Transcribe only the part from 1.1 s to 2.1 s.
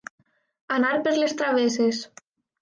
les travesses.